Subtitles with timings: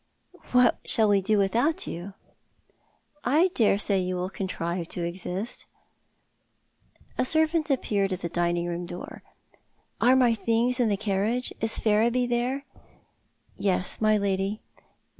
[0.51, 2.15] "What shall we do without you?""
[3.37, 5.67] I dare say you will contrive to exist."
[7.19, 9.21] A servant appeared at the dining room door."
[10.01, 12.65] Are my things in the carriage— is Ferriby there?
[13.55, 14.59] ""Yes, my lady.